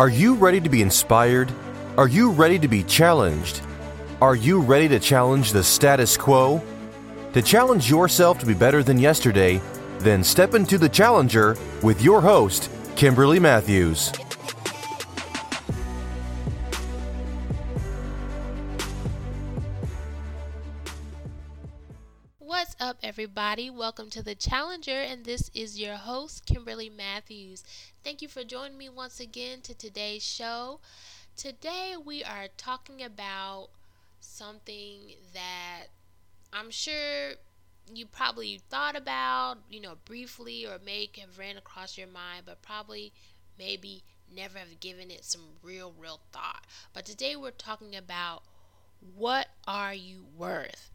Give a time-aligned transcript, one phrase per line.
[0.00, 1.52] Are you ready to be inspired?
[1.98, 3.60] Are you ready to be challenged?
[4.22, 6.64] Are you ready to challenge the status quo?
[7.34, 9.60] To challenge yourself to be better than yesterday,
[9.98, 14.10] then step into the challenger with your host, Kimberly Matthews.
[23.40, 23.70] Everybody?
[23.70, 27.64] Welcome to the Challenger, and this is your host, Kimberly Matthews.
[28.04, 30.80] Thank you for joining me once again to today's show.
[31.36, 33.68] Today, we are talking about
[34.20, 35.84] something that
[36.52, 37.30] I'm sure
[37.90, 42.60] you probably thought about, you know, briefly, or may have ran across your mind, but
[42.60, 43.10] probably
[43.58, 46.66] maybe never have given it some real, real thought.
[46.92, 48.42] But today, we're talking about
[49.16, 50.90] what are you worth?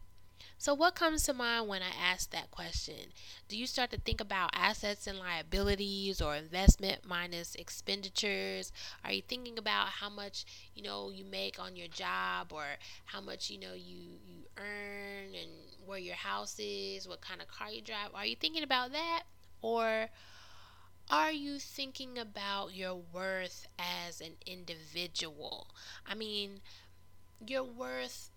[0.58, 3.12] So, what comes to mind when I ask that question?
[3.48, 8.72] Do you start to think about assets and liabilities or investment minus expenditures?
[9.04, 12.64] Are you thinking about how much you know you make on your job or
[13.06, 15.50] how much you know you, you earn and
[15.84, 18.10] where your house is, what kind of car you drive?
[18.14, 19.24] Are you thinking about that?
[19.62, 20.08] Or
[21.10, 25.68] are you thinking about your worth as an individual?
[26.06, 26.60] I mean,
[27.46, 28.30] your worth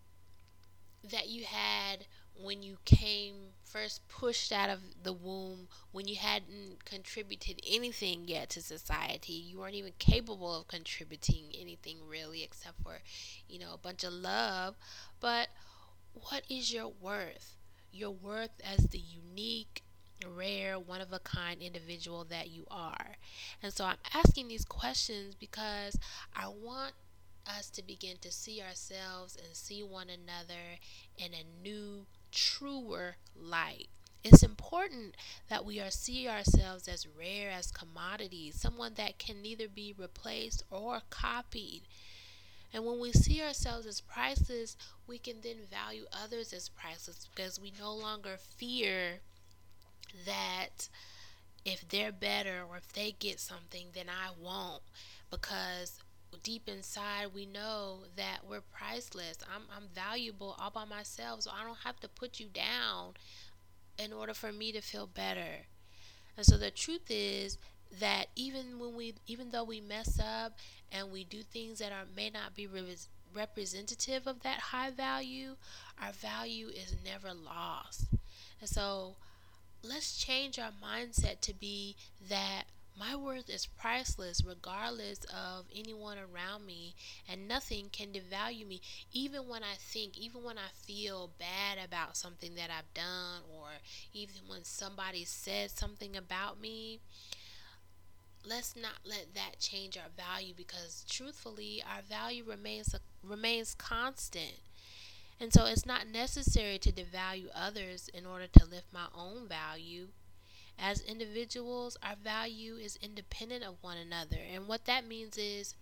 [1.04, 6.84] that you had when you came first pushed out of the womb when you hadn't
[6.86, 13.00] contributed anything yet to society you weren't even capable of contributing anything really except for
[13.48, 14.76] you know a bunch of love.
[15.20, 15.50] But
[16.14, 17.58] what is your worth?
[17.92, 19.84] Your worth as the unique
[20.28, 23.16] rare one of a kind individual that you are.
[23.64, 25.98] And so i'm asking these questions because
[26.36, 26.94] i want
[27.48, 30.78] us to begin to see ourselves and see one another
[31.18, 33.90] in a new, truer light.
[34.24, 35.16] It's important
[35.50, 40.64] that we are see ourselves as rare as commodities, someone that can neither be replaced
[40.70, 41.84] or copied.
[42.74, 44.76] And when we see ourselves as priceless,
[45.08, 49.22] we can then value others as priceless because we no longer fear
[50.26, 50.90] that
[51.66, 54.84] if they're better or if they get something, then I won't.
[55.32, 56.00] Because
[56.44, 59.38] deep inside we know that we're priceless.
[59.54, 63.14] I'm I'm valuable all by myself, so I don't have to put you down
[63.98, 65.66] in order for me to feel better.
[66.38, 67.58] And so the truth is
[68.00, 70.58] that even when we even though we mess up
[70.92, 72.96] and we do things that are may not be re-
[73.34, 75.56] representative of that high value,
[76.02, 78.06] our value is never lost.
[78.62, 79.16] And so
[79.84, 81.96] let's change our mindset to be
[82.30, 82.64] that
[83.00, 86.96] my worth is priceless regardless of anyone around me,
[87.28, 88.82] and nothing can devalue me.
[89.14, 93.70] Even when I think, even when I feel bad about something that I've done, or
[94.14, 97.00] even when somebody says something about me,
[98.46, 104.60] let's not let that change our value because truthfully, our value remains remains constant.
[105.40, 110.10] And so it's not necessary to devalue others in order to lift my own value.
[110.82, 114.38] As individuals, our value is independent of one another.
[114.54, 115.76] And what that means is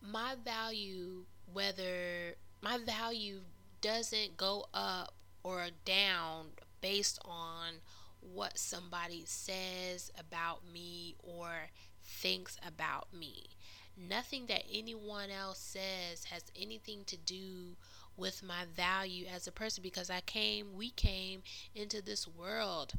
[0.00, 3.40] my value, whether my value
[3.82, 6.46] doesn't go up or down
[6.80, 7.74] based on
[8.20, 11.70] what somebody says about me or
[12.02, 13.44] thinks about me.
[13.96, 17.76] Nothing that anyone else says has anything to do
[18.16, 21.42] with my value as a person because I came, we came
[21.74, 22.94] into this world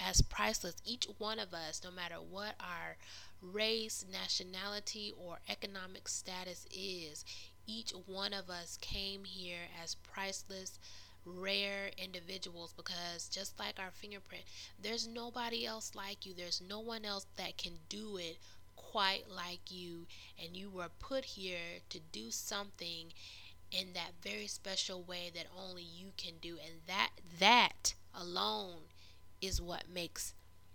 [0.00, 0.76] as priceless.
[0.84, 2.96] Each one of us, no matter what our
[3.42, 7.24] race, nationality, or economic status is,
[7.66, 10.78] each one of us came here as priceless,
[11.24, 14.44] rare individuals because just like our fingerprint,
[14.80, 16.32] there's nobody else like you.
[16.34, 18.38] There's no one else that can do it
[18.76, 20.06] quite like you.
[20.42, 23.12] And you were put here to do something
[23.70, 26.56] in that very special way that only you can do.
[26.64, 28.87] And that, that alone
[29.40, 30.34] is what makes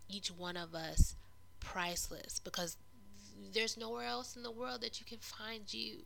[0.10, 1.16] each one of us
[1.60, 2.78] priceless because
[3.54, 6.06] there's nowhere else in the world that you can find you.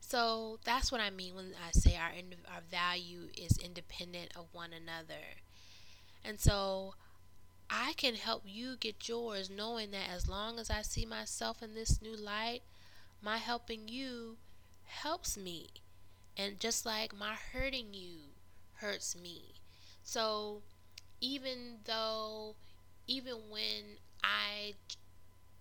[0.00, 2.10] So that's what I mean when I say our
[2.52, 5.36] our value is independent of one another.
[6.24, 6.94] And so
[7.70, 11.74] I can help you get yours knowing that as long as I see myself in
[11.74, 12.62] this new light,
[13.22, 14.38] my helping you
[14.86, 15.68] helps me.
[16.36, 18.34] And just like my hurting you
[18.74, 19.54] hurts me.
[20.02, 20.62] So
[21.20, 22.56] even though,
[23.06, 24.74] even when I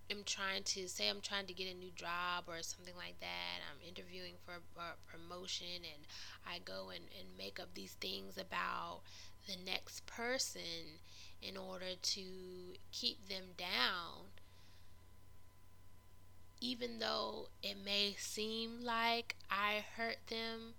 [0.10, 3.62] am trying to say I'm trying to get a new job or something like that,
[3.70, 6.04] I'm interviewing for a promotion and
[6.48, 9.02] I go and, and make up these things about
[9.48, 11.00] the next person
[11.42, 12.22] in order to
[12.92, 14.30] keep them down.
[16.62, 20.74] even though it may seem like I hurt them,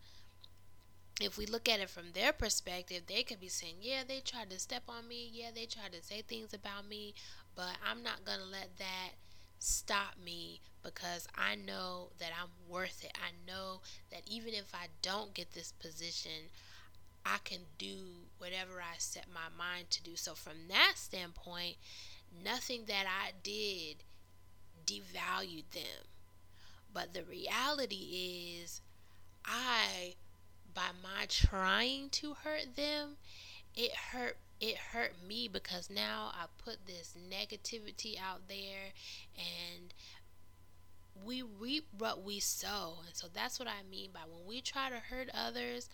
[1.21, 4.51] if we look at it from their perspective, they could be saying, Yeah, they tried
[4.51, 5.31] to step on me.
[5.33, 7.15] Yeah, they tried to say things about me.
[7.55, 9.11] But I'm not going to let that
[9.59, 13.13] stop me because I know that I'm worth it.
[13.17, 13.81] I know
[14.11, 16.51] that even if I don't get this position,
[17.25, 20.17] I can do whatever I set my mind to do.
[20.17, 21.77] So, from that standpoint,
[22.45, 23.99] nothing that I did
[24.87, 26.07] devalued them.
[26.93, 28.81] But the reality is,
[29.45, 30.17] I,
[30.75, 33.17] by my trying to hurt them,
[33.75, 38.93] it hurt it hurt me because now I put this negativity out there
[39.37, 39.95] and
[41.25, 42.97] we reap what we sow.
[43.07, 45.89] And so that's what I mean by when we try to hurt others,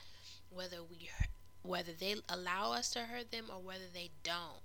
[0.50, 1.08] whether we
[1.62, 4.62] whether they allow us to hurt them or whether they don't,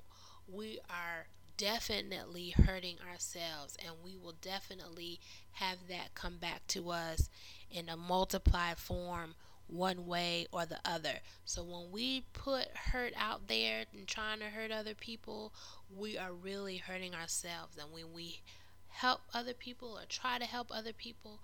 [0.48, 5.20] we are definitely hurting ourselves and we will definitely
[5.54, 7.30] have that come back to us
[7.70, 9.36] in a multiplied form
[9.72, 11.20] one way or the other.
[11.46, 15.54] So when we put hurt out there and trying to hurt other people,
[15.96, 17.78] we are really hurting ourselves.
[17.78, 18.42] And when we
[18.90, 21.40] help other people or try to help other people,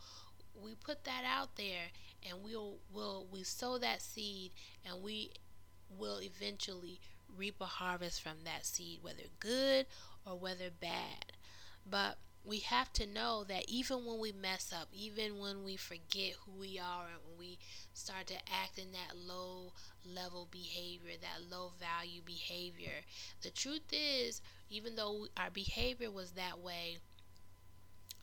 [0.61, 1.91] we put that out there
[2.27, 4.51] and we'll will we sow that seed
[4.85, 5.31] and we
[5.97, 6.99] will eventually
[7.35, 9.85] reap a harvest from that seed, whether good
[10.25, 11.31] or whether bad.
[11.89, 12.17] But
[12.47, 16.51] we have to know that even when we mess up, even when we forget who
[16.59, 17.57] we are and when we
[17.93, 19.73] start to act in that low
[20.05, 23.03] level behavior, that low value behavior,
[23.41, 26.97] the truth is, even though our behavior was that way,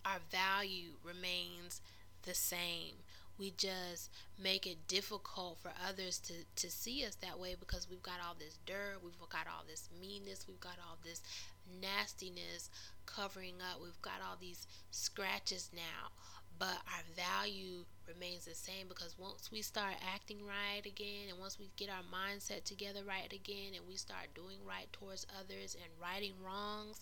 [0.05, 1.81] our value remains
[2.23, 2.95] the same.
[3.37, 4.11] We just
[4.41, 8.37] make it difficult for others to, to see us that way because we've got all
[8.39, 11.21] this dirt, we've got all this meanness, we've got all this
[11.81, 12.71] nastiness
[13.07, 13.81] covering up.
[13.83, 16.11] We've got all these scratches now,
[16.59, 21.59] but our value remains the same because once we start acting right again and once
[21.59, 25.91] we get our mindset together right again and we start doing right towards others and
[26.01, 27.01] righting wrongs,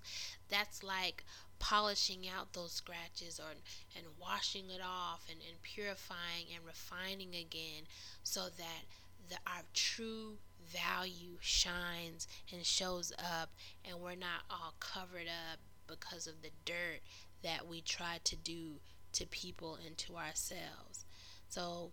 [0.48, 1.24] that's like
[1.58, 3.52] polishing out those scratches or
[3.96, 7.84] and washing it off and, and purifying and refining again
[8.24, 8.82] so that
[9.28, 10.38] the, our true
[10.72, 13.50] value shines and shows up
[13.84, 17.00] and we're not all covered up because of the dirt
[17.42, 18.80] that we try to do
[19.12, 21.04] to people and to ourselves.
[21.48, 21.92] So,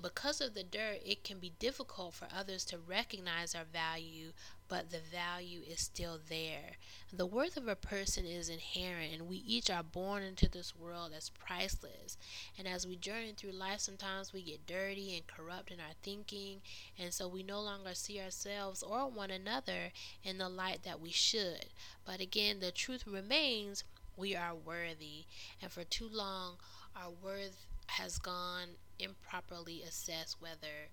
[0.00, 4.32] because of the dirt, it can be difficult for others to recognize our value,
[4.68, 6.76] but the value is still there.
[7.12, 11.12] The worth of a person is inherent, and we each are born into this world
[11.16, 12.16] as priceless.
[12.58, 16.60] And as we journey through life, sometimes we get dirty and corrupt in our thinking,
[16.98, 19.92] and so we no longer see ourselves or one another
[20.22, 21.66] in the light that we should.
[22.04, 23.84] But again, the truth remains
[24.16, 25.24] we are worthy,
[25.60, 26.56] and for too long,
[26.96, 30.90] our worth has gone improperly assess whether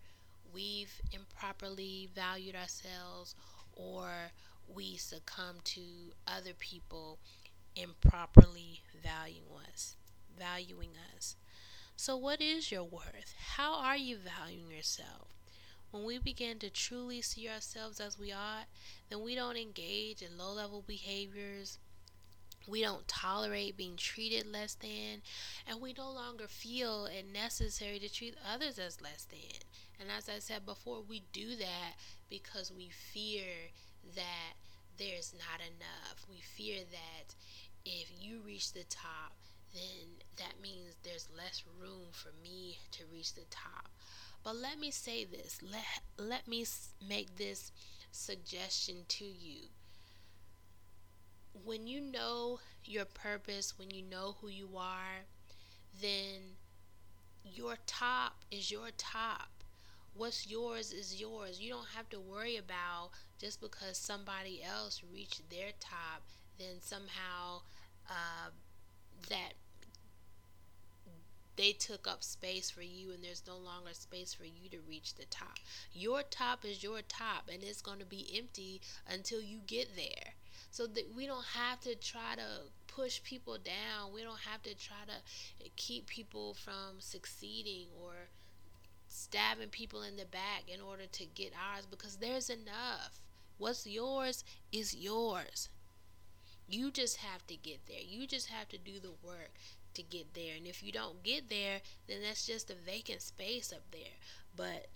[0.54, 3.36] we've improperly valued ourselves
[3.76, 4.32] or
[4.68, 5.82] we succumb to
[6.28, 7.18] other people
[7.76, 9.96] improperly valuing us
[10.38, 11.36] valuing us.
[11.96, 13.36] So what is your worth?
[13.56, 15.28] How are you valuing yourself?
[15.92, 18.66] When we begin to truly see ourselves as we are
[19.10, 21.78] then we don't engage in low level behaviors
[22.68, 25.22] we don't tolerate being treated less than,
[25.68, 29.62] and we no longer feel it necessary to treat others as less than.
[30.00, 31.94] And as I said before, we do that
[32.30, 33.44] because we fear
[34.16, 34.54] that
[34.98, 36.26] there's not enough.
[36.30, 37.36] We fear that
[37.86, 39.34] if you reach the top,
[39.74, 43.90] then that means there's less room for me to reach the top.
[44.44, 45.60] But let me say this.
[45.62, 45.84] Let
[46.18, 46.66] let me
[47.08, 47.72] make this
[48.12, 49.70] suggestion to you
[51.54, 55.26] when you know your purpose, when you know who you are,
[56.02, 56.58] then
[57.44, 59.50] your top is your top.
[60.14, 61.62] What's yours is yours.
[61.62, 66.24] You don't have to worry about just because somebody else reached their top,
[66.58, 67.62] then somehow
[68.10, 68.50] uh,
[69.30, 69.54] that
[71.58, 75.16] they took up space for you and there's no longer space for you to reach
[75.16, 75.60] the top.
[75.94, 80.34] Your top is your top and it's going to be empty until you get there
[80.72, 84.14] so that we don't have to try to push people down.
[84.14, 88.14] We don't have to try to keep people from succeeding or
[89.08, 93.22] stabbing people in the back in order to get ours because there's enough.
[93.58, 95.70] What's yours is yours.
[96.68, 98.02] You just have to get there.
[98.02, 99.52] You just have to do the work
[99.94, 100.56] to get there.
[100.56, 104.16] And if you don't get there, then that's just a vacant space up there.
[104.56, 104.88] But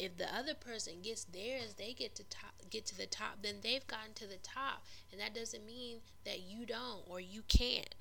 [0.00, 3.56] if the other person gets theirs, they get to top, get to the top, then
[3.62, 7.94] they've gotten to the top, and that doesn't mean that you don't or you can't.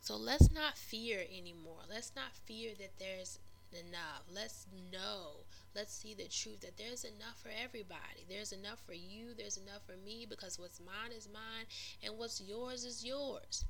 [0.00, 1.80] So let's not fear anymore.
[1.90, 3.40] Let's not fear that there's
[3.72, 4.22] enough.
[4.32, 5.44] Let's know.
[5.74, 8.24] Let's see the truth that there's enough for everybody.
[8.28, 9.34] There's enough for you.
[9.36, 11.66] There's enough for me because what's mine is mine
[12.04, 13.64] and what's yours is yours.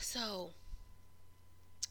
[0.00, 0.52] So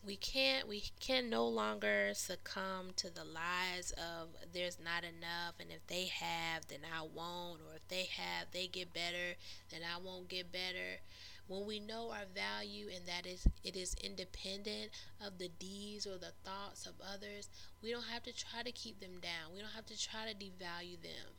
[0.05, 5.69] we can't we can no longer succumb to the lies of there's not enough and
[5.71, 9.35] if they have then I won't or if they have they get better
[9.69, 11.01] then I won't get better.
[11.47, 14.91] When we know our value and that is it is independent
[15.25, 17.49] of the deeds or the thoughts of others
[17.81, 19.53] we don't have to try to keep them down.
[19.53, 21.35] We don't have to try to devalue them.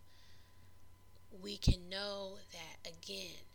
[1.43, 3.48] We can know that again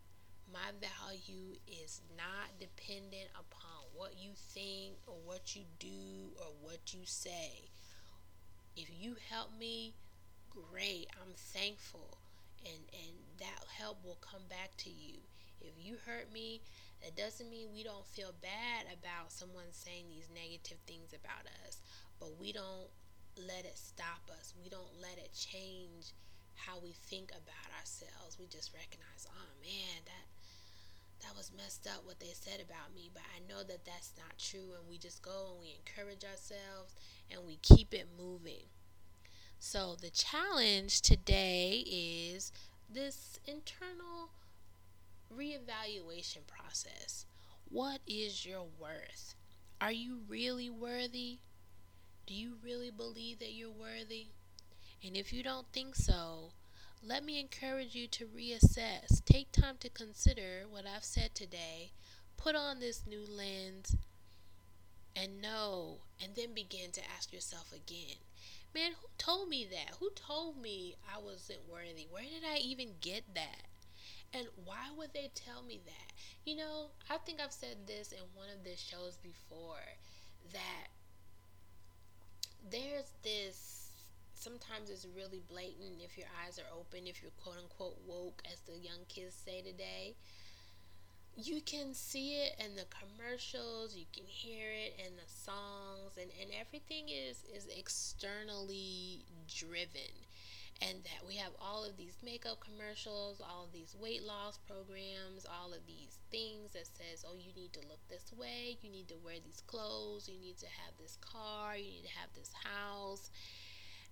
[0.51, 6.93] my value is not dependent upon what you think or what you do or what
[6.93, 7.69] you say.
[8.75, 9.93] If you help me,
[10.49, 11.07] great.
[11.21, 12.17] I'm thankful.
[12.65, 15.19] And and that help will come back to you.
[15.61, 16.61] If you hurt me,
[17.01, 21.77] it doesn't mean we don't feel bad about someone saying these negative things about us,
[22.19, 22.91] but we don't
[23.37, 24.53] let it stop us.
[24.61, 26.13] We don't let it change
[26.55, 28.37] how we think about ourselves.
[28.39, 30.25] We just recognize, oh man, that
[31.23, 34.37] that was messed up what they said about me, but I know that that's not
[34.37, 34.75] true.
[34.77, 36.95] And we just go and we encourage ourselves
[37.31, 38.67] and we keep it moving.
[39.59, 42.51] So, the challenge today is
[42.89, 44.29] this internal
[45.33, 47.25] reevaluation process.
[47.69, 49.35] What is your worth?
[49.81, 51.39] Are you really worthy?
[52.27, 54.27] Do you really believe that you're worthy?
[55.03, 56.51] And if you don't think so,
[57.05, 59.23] let me encourage you to reassess.
[59.25, 61.91] Take time to consider what I've said today.
[62.37, 63.95] Put on this new lens
[65.15, 68.17] and know, and then begin to ask yourself again
[68.73, 69.95] man, who told me that?
[69.99, 72.07] Who told me I wasn't worthy?
[72.09, 73.67] Where did I even get that?
[74.33, 76.13] And why would they tell me that?
[76.43, 79.85] You know, I think I've said this in one of the shows before
[80.51, 80.87] that
[82.71, 83.82] there's this
[84.43, 88.59] sometimes it's really blatant if your eyes are open, if you're quote unquote woke, as
[88.61, 90.15] the young kids say today.
[91.35, 96.29] You can see it in the commercials, you can hear it in the songs, and,
[96.39, 100.13] and everything is, is externally driven.
[100.81, 105.45] And that we have all of these makeup commercials, all of these weight loss programs,
[105.47, 109.07] all of these things that says, oh, you need to look this way, you need
[109.07, 112.51] to wear these clothes, you need to have this car, you need to have this
[112.63, 113.31] house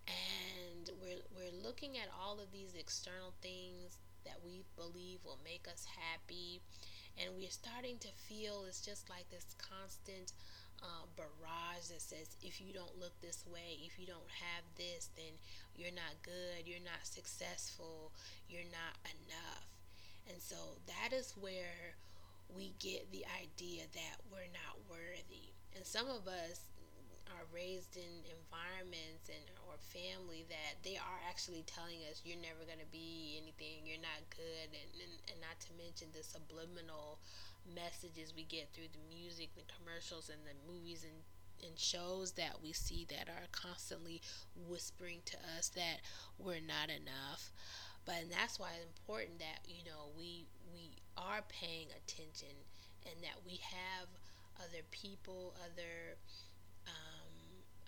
[0.08, 5.68] and we're we're looking at all of these external things that we believe will make
[5.68, 6.62] us happy.
[7.20, 10.32] And we're starting to feel it's just like this constant
[10.82, 15.10] uh, barrage that says if you don't look this way if you don't have this
[15.16, 15.38] then
[15.76, 18.12] you're not good you're not successful
[18.50, 19.68] you're not enough.
[20.30, 20.56] And so
[20.88, 21.96] that is where
[22.50, 25.54] we get the idea that we're not worthy.
[25.76, 26.66] And some of us
[27.36, 32.64] are raised in environments and or family that they are actually telling us you're never
[32.68, 37.20] going to be anything, you're not good, and, and, and not to mention the subliminal
[37.68, 41.22] messages we get through the music, the commercials, and the movies and
[41.62, 44.20] and shows that we see that are constantly
[44.68, 46.02] whispering to us that
[46.40, 47.52] we're not enough.
[48.06, 52.56] But and that's why it's important that you know we we are paying attention
[53.06, 54.08] and that we have
[54.58, 56.18] other people, other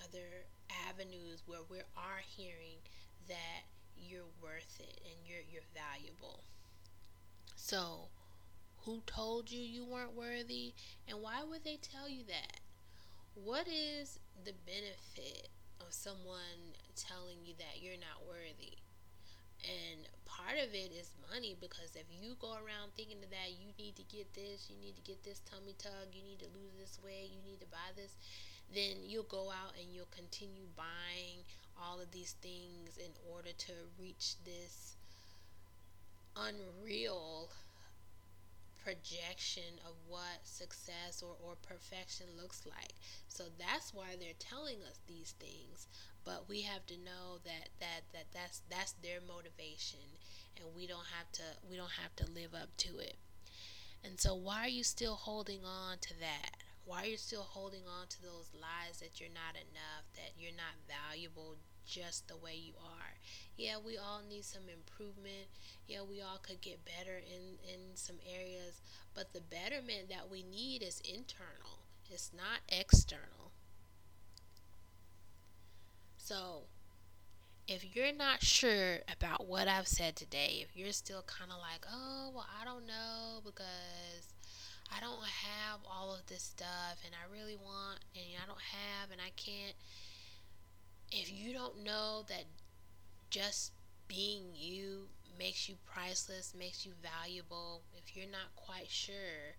[0.04, 0.46] other
[0.90, 2.80] avenues where we are hearing
[3.28, 3.64] that
[3.98, 6.44] you're worth it and you're you're valuable.
[7.56, 8.10] So,
[8.84, 10.74] who told you you weren't worthy
[11.08, 12.60] and why would they tell you that?
[13.36, 18.78] What is the benefit of someone telling you that you're not worthy?
[19.64, 23.96] And part of it is money because if you go around thinking that you need
[23.96, 27.00] to get this, you need to get this tummy tuck, you need to lose this
[27.00, 28.20] weight, you need to buy this,
[28.74, 31.44] then you'll go out and you'll continue buying
[31.82, 34.96] all of these things in order to reach this
[36.38, 37.50] unreal
[38.84, 42.94] projection of what success or, or perfection looks like.
[43.30, 45.88] So that's why they're telling us these things.
[46.26, 50.00] But we have to know that, that, that that's that's their motivation
[50.58, 53.16] and we don't have to we don't have to live up to it.
[54.04, 56.63] And so why are you still holding on to that?
[56.86, 60.56] Why are you still holding on to those lies that you're not enough, that you're
[60.56, 63.16] not valuable just the way you are?
[63.58, 65.48] Yeah, we all need some improvement.
[65.88, 68.82] Yeah, we all could get better in, in some areas,
[69.16, 71.80] but the betterment that we need is internal,
[72.12, 73.52] it's not external.
[76.18, 76.64] So,
[77.68, 81.86] if you're not sure about what I've said today, if you're still kind of like,
[81.92, 84.34] oh, well, I don't know because
[84.96, 89.12] I don't have all of this stuff and I really want and I don't have
[89.12, 89.76] and I can't.
[91.12, 92.46] If you don't know that
[93.30, 93.72] just
[94.08, 95.08] being you
[95.38, 99.58] makes you priceless, makes you valuable, if you're not quite sure,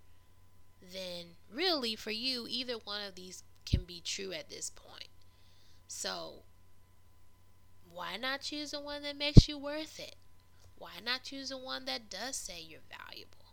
[0.81, 5.09] then really for you, either one of these can be true at this point.
[5.89, 6.43] So,
[7.93, 10.17] why not choose the one that makes you worth it?
[10.77, 13.44] Why not choose the one that does say you're valuable?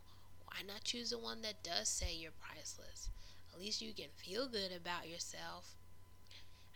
[0.52, 3.08] Why not choose the one that does say you're priceless?
[3.52, 5.76] At least you can feel good about yourself.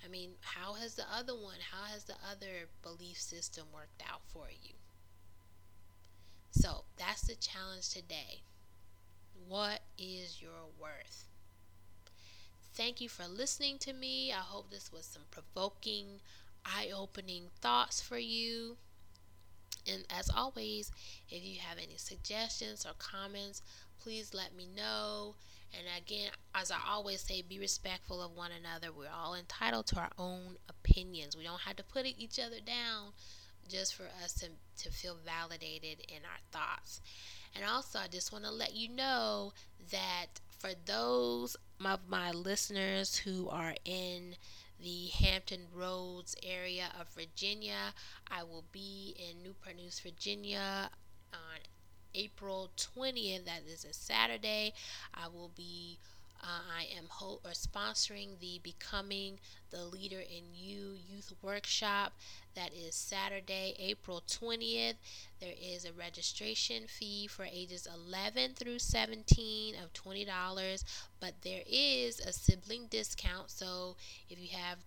[0.05, 4.23] I mean, how has the other one, how has the other belief system worked out
[4.27, 4.75] for you?
[6.51, 8.41] So that's the challenge today.
[9.47, 11.27] What is your worth?
[12.75, 14.33] Thank you for listening to me.
[14.33, 16.21] I hope this was some provoking,
[16.65, 18.77] eye opening thoughts for you.
[19.91, 20.91] And as always,
[21.31, 23.63] if you have any suggestions or comments,
[24.01, 25.35] please let me know.
[25.73, 28.93] And again, as I always say, be respectful of one another.
[28.93, 31.37] We're all entitled to our own opinions.
[31.37, 33.13] We don't have to put each other down
[33.69, 34.47] just for us to,
[34.85, 37.01] to feel validated in our thoughts.
[37.55, 39.53] And also, I just want to let you know
[39.91, 40.27] that
[40.59, 44.37] for those of my listeners who are in
[44.81, 47.95] the Hampton Roads area of Virginia,
[48.31, 50.91] I will be in Newport News, Virginia
[51.33, 51.59] on
[52.15, 53.45] April 20th.
[53.45, 54.73] That is a Saturday.
[55.15, 55.99] I will be
[56.43, 59.39] uh, I am ho- or sponsoring the Becoming
[59.71, 62.13] the Leader in You Youth Workshop.
[62.55, 64.95] That is Saturday, April 20th.
[65.41, 70.85] There is a registration fee for ages 11 through 17 of $20,
[71.21, 73.51] but there is a sibling discount.
[73.51, 73.97] So
[74.31, 74.79] if you have